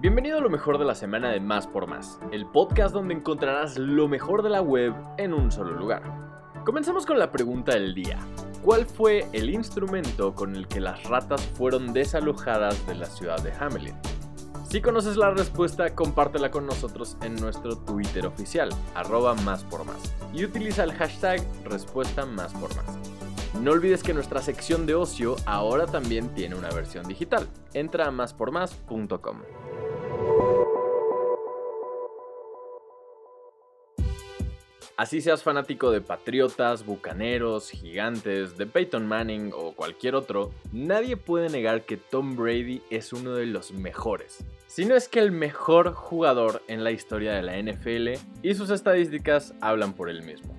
[0.00, 3.76] Bienvenido a lo mejor de la semana de Más por Más, el podcast donde encontrarás
[3.78, 6.04] lo mejor de la web en un solo lugar.
[6.64, 8.20] Comenzamos con la pregunta del día.
[8.62, 13.52] ¿Cuál fue el instrumento con el que las ratas fueron desalojadas de la ciudad de
[13.52, 13.96] Hamelin?
[14.70, 20.14] Si conoces la respuesta, compártela con nosotros en nuestro Twitter oficial, arroba más por más,
[20.32, 22.86] y utiliza el hashtag respuesta más por más.
[23.60, 27.48] No olvides que nuestra sección de ocio ahora también tiene una versión digital.
[27.74, 29.38] Entra a máspormás.com.
[34.98, 41.48] Así seas fanático de Patriotas, Bucaneros, Gigantes, de Peyton Manning o cualquier otro, nadie puede
[41.50, 44.44] negar que Tom Brady es uno de los mejores.
[44.66, 48.70] Si no es que el mejor jugador en la historia de la NFL y sus
[48.70, 50.52] estadísticas hablan por él mismo.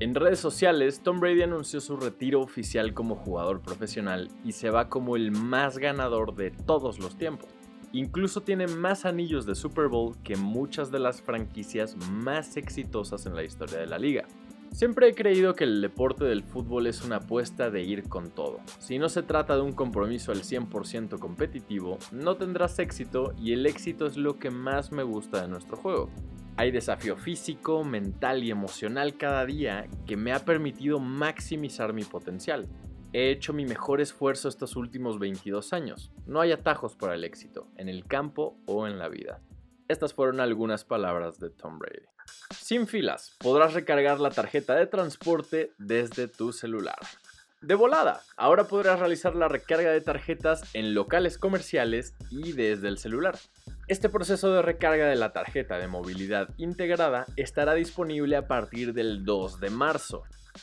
[0.00, 4.88] En redes sociales, Tom Brady anunció su retiro oficial como jugador profesional y se va
[4.88, 7.50] como el más ganador de todos los tiempos.
[7.94, 13.36] Incluso tiene más anillos de Super Bowl que muchas de las franquicias más exitosas en
[13.36, 14.24] la historia de la liga.
[14.72, 18.58] Siempre he creído que el deporte del fútbol es una apuesta de ir con todo.
[18.80, 23.64] Si no se trata de un compromiso al 100% competitivo, no tendrás éxito y el
[23.64, 26.10] éxito es lo que más me gusta de nuestro juego.
[26.56, 32.66] Hay desafío físico, mental y emocional cada día que me ha permitido maximizar mi potencial.
[33.16, 36.10] He hecho mi mejor esfuerzo estos últimos 22 años.
[36.26, 39.40] No hay atajos para el éxito, en el campo o en la vida.
[39.86, 42.08] Estas fueron algunas palabras de Tom Brady.
[42.50, 46.98] Sin filas, podrás recargar la tarjeta de transporte desde tu celular.
[47.62, 52.98] De volada, ahora podrás realizar la recarga de tarjetas en locales comerciales y desde el
[52.98, 53.38] celular.
[53.86, 59.26] Este proceso de recarga de la tarjeta de movilidad integrada estará disponible a partir del
[59.26, 60.22] 2 de marzo.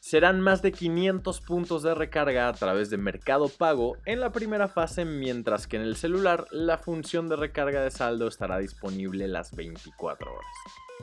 [0.00, 4.66] Serán más de 500 puntos de recarga a través de Mercado Pago en la primera
[4.66, 9.54] fase, mientras que en el celular la función de recarga de saldo estará disponible las
[9.54, 10.46] 24 horas.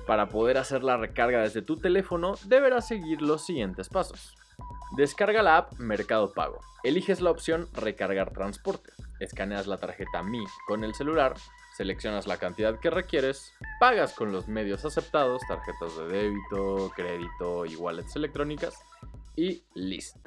[0.08, 4.34] Para poder hacer la recarga desde tu teléfono, deberás seguir los siguientes pasos.
[4.98, 6.60] Descarga la app Mercado Pago.
[6.84, 8.92] Eliges la opción Recargar transporte.
[9.20, 11.36] Escaneas la tarjeta Mi con el celular
[11.80, 17.78] seleccionas la cantidad que requieres, pagas con los medios aceptados, tarjetas de débito, crédito y
[17.78, 18.74] wallets electrónicas
[19.38, 20.20] y listo.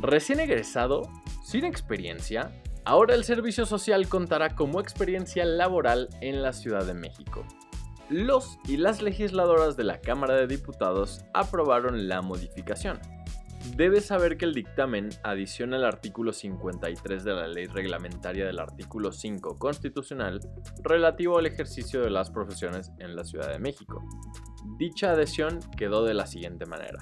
[0.00, 1.02] Recién egresado,
[1.42, 2.52] sin experiencia,
[2.84, 7.44] ahora el servicio social contará como experiencia laboral en la Ciudad de México.
[8.08, 13.00] Los y las legisladoras de la Cámara de Diputados aprobaron la modificación
[13.72, 19.10] Debes saber que el dictamen adiciona el artículo 53 de la ley reglamentaria del artículo
[19.10, 20.38] 5 constitucional
[20.82, 24.04] relativo al ejercicio de las profesiones en la Ciudad de México.
[24.78, 26.98] Dicha adhesión quedó de la siguiente manera.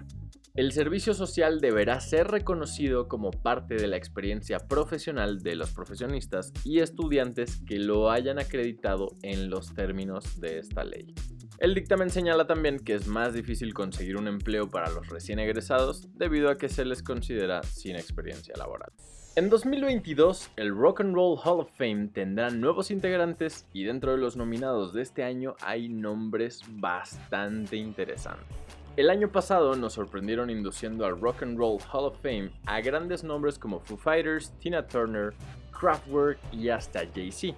[0.54, 6.52] El servicio social deberá ser reconocido como parte de la experiencia profesional de los profesionistas
[6.62, 11.14] y estudiantes que lo hayan acreditado en los términos de esta ley.
[11.62, 16.08] El dictamen señala también que es más difícil conseguir un empleo para los recién egresados
[16.18, 18.90] debido a que se les considera sin experiencia laboral.
[19.36, 24.18] En 2022, el Rock and Roll Hall of Fame tendrá nuevos integrantes y dentro de
[24.18, 28.56] los nominados de este año hay nombres bastante interesantes.
[28.96, 33.22] El año pasado nos sorprendieron induciendo al Rock and Roll Hall of Fame a grandes
[33.22, 35.32] nombres como Foo Fighters, Tina Turner,
[35.70, 37.56] Kraftwerk y hasta Jay-Z.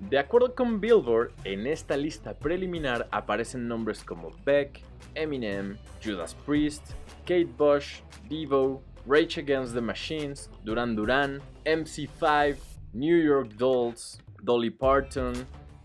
[0.00, 4.82] De acuerdo con Billboard, en esta lista preliminar aparecen nombres como Beck,
[5.14, 6.92] Eminem, Judas Priest,
[7.22, 12.56] Kate Bush, Devo, Rage Against the Machines, Duran Duran, MC5,
[12.92, 15.32] New York Dolls, Dolly Parton,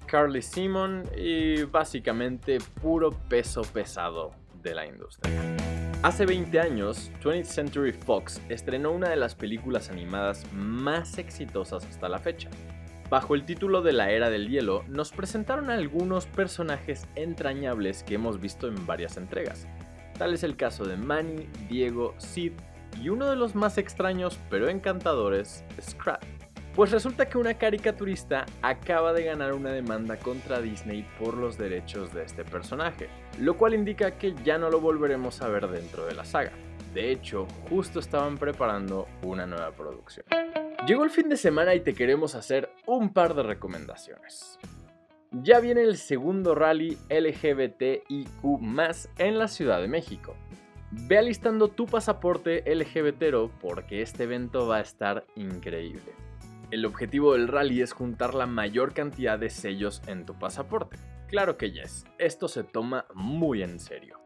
[0.08, 5.40] Carly Simon y básicamente puro peso pesado de la industria.
[6.04, 12.10] Hace 20 años, 20th Century Fox estrenó una de las películas animadas más exitosas hasta
[12.10, 12.50] la fecha,
[13.12, 18.40] Bajo el título de la Era del Hielo, nos presentaron algunos personajes entrañables que hemos
[18.40, 19.68] visto en varias entregas.
[20.18, 22.54] Tal es el caso de Manny, Diego, Sid
[23.02, 26.24] y uno de los más extraños pero encantadores, Scrat.
[26.74, 32.14] Pues resulta que una caricaturista acaba de ganar una demanda contra Disney por los derechos
[32.14, 36.16] de este personaje, lo cual indica que ya no lo volveremos a ver dentro de
[36.16, 36.54] la saga.
[36.94, 40.26] De hecho, justo estaban preparando una nueva producción.
[40.88, 44.58] Llegó el fin de semana y te queremos hacer un par de recomendaciones.
[45.32, 48.44] Ya viene el segundo rally LGBTIQ
[49.20, 50.36] en la Ciudad de México.
[50.90, 56.14] Ve alistando tu pasaporte LGBTero porque este evento va a estar increíble.
[56.72, 60.98] El objetivo del rally es juntar la mayor cantidad de sellos en tu pasaporte.
[61.28, 64.21] Claro que yes, esto se toma muy en serio.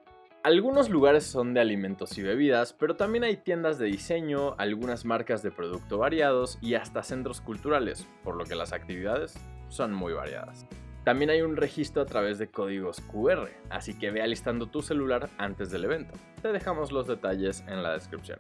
[0.46, 5.42] Algunos lugares son de alimentos y bebidas, pero también hay tiendas de diseño, algunas marcas
[5.42, 9.34] de producto variados y hasta centros culturales, por lo que las actividades
[9.70, 10.68] son muy variadas.
[11.04, 15.32] También hay un registro a través de códigos QR, así que ve alistando tu celular
[15.40, 16.14] antes del evento.
[16.44, 18.38] Te dejamos los detalles en la descripción.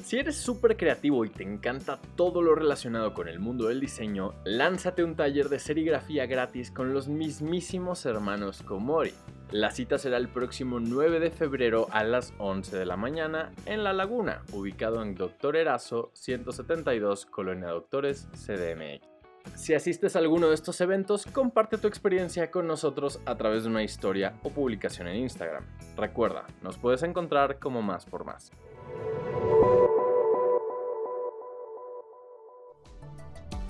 [0.00, 4.32] Si eres súper creativo y te encanta todo lo relacionado con el mundo del diseño,
[4.44, 9.12] lánzate un taller de serigrafía gratis con los mismísimos hermanos Komori.
[9.50, 13.82] La cita será el próximo 9 de febrero a las 11 de la mañana en
[13.82, 19.08] La Laguna, ubicado en Doctor Erazo 172, Colonia Doctores, CDMX.
[19.54, 23.70] Si asistes a alguno de estos eventos, comparte tu experiencia con nosotros a través de
[23.70, 25.64] una historia o publicación en Instagram.
[25.96, 28.52] Recuerda, nos puedes encontrar como más por más.